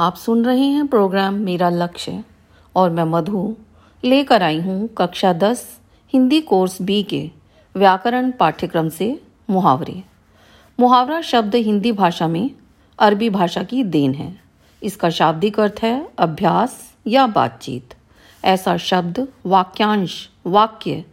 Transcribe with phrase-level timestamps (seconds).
[0.00, 2.24] आप सुन रहे हैं प्रोग्राम मेरा लक्ष्य
[2.76, 3.56] और मैं मधु
[4.04, 5.80] लेकर आई हूँ कक्षा दस,
[6.12, 7.30] हिंदी कोर्स बी के
[7.76, 10.02] व्याकरण पाठ्यक्रम से मुहावरे।
[10.80, 12.50] मुहावरा शब्द हिंदी भाषा में
[12.98, 14.40] अरबी भाषा की देन है।
[14.82, 17.94] इसका शाब्दिक अर्थ है अभ्यास या बातचीत।
[18.44, 21.04] ऐसा शब्द वाक्यांश, वाक्य,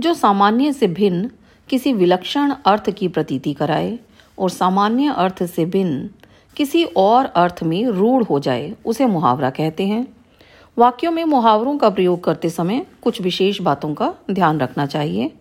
[0.00, 1.30] जो सामान्य से भिन्न
[1.68, 3.98] किसी विलक्षण अर्थ की प्रतीति कराए
[4.38, 6.08] और सामान्य अर्थ से भिन्न
[6.56, 10.06] किसी और अर्थ में रूढ़ हो जाए, उसे मुहावरा कहते हैं।
[10.78, 15.32] वाक्यों में मुहावरों का प्रयोग करते समय कुछ विशेष बातों का ध्यान रखना चाहिए।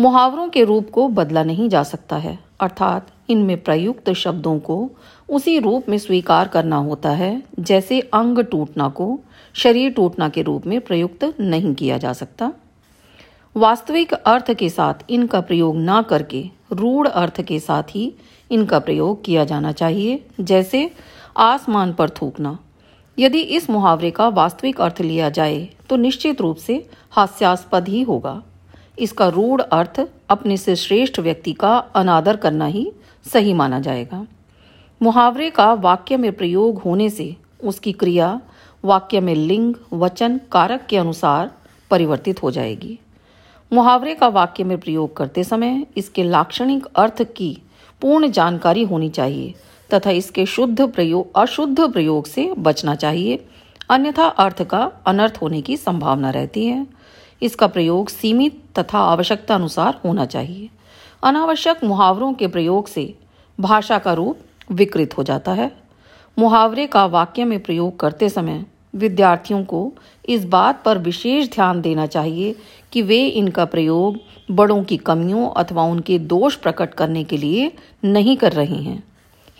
[0.00, 4.90] मुहावरों के रूप को बदला नहीं जा सकता है, अर्थात इनमें प्रयुक्त शब्दों को
[5.28, 9.18] उसी रूप में स्वीकार करना होता है, जैसे अंग टूटना को
[9.54, 12.52] शरीर टूटना के रूप में प्रयुक्त नहीं किया जा सकता।
[13.56, 18.12] वास्तविक अर्थ के साथ इनका प्रयोग न करके रूढ़ अर्थ के साथ ही
[18.50, 20.90] इनका प्रयोग किया जाना चाहिए, जैसे
[21.36, 22.58] आसमान पर थूकना।
[23.18, 26.74] यदि इस मुहावरे का वास्तविक अर्थ लिया जाए तो निश्चित रूप से
[27.10, 28.42] हास्यास्पद ही होगा।
[28.98, 32.90] इसका रूढ़ अर्थ अपने से श्रेष्ठ व्यक्ति का अनादर करना ही
[33.26, 34.26] सही माना जाएगा।
[35.00, 38.40] मुहावरे का वाक्य में प्रयोग होने से उसकी क्रिया
[38.84, 41.50] वाक्य में लिंग, वचन, कारक के अनुसार
[41.90, 42.98] परिवर्तित हो जाएगी।
[43.72, 47.50] मुहावरे का वाक्य में प्रयोग करते समय इसके लाक्षणिक अर्थ की
[48.02, 49.54] पूर्ण जानकारी होनी चाहिए
[49.90, 53.44] तथा इसके शुद्ध प्रयोग अशुद्ध प्रयोग से बचना चाहिए।
[53.90, 56.86] अन्यथा अर्थ का अनर्थ होने की संभावना रहती है।
[57.42, 60.68] इसका प्रयोग सीमित तथा आवश्यकता अनुसार होना चाहिए।
[61.22, 63.14] अनावश्यक मुहावरों के प्रयोग से
[63.58, 64.38] भाषा का रूप
[64.72, 65.70] विकृत हो जाता है।
[66.38, 69.92] मुहावरे का वाक्य में प्रयोग करते समय विद्यार्थियों को
[70.28, 72.54] इस बात पर विशेष ध्यान देना चाहिए
[72.92, 74.18] कि वे इनका प्रयोग
[74.50, 77.72] बड़ों की कमियों अथवा उनके दोष प्रकट करने के लिए
[78.04, 79.02] नहीं कर रहे हैं।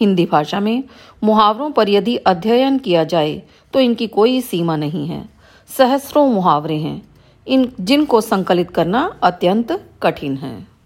[0.00, 0.84] हिंदी भाषा में
[1.24, 5.28] मुहावरों पर यदि अध्ययन किया जाए तो इनकी कोई सीमा नहीं है।
[5.68, 7.02] सहस्रों मुहावरे हैं।
[7.46, 10.77] इन, जिनको संकलित करना अत्यंत कठिन है।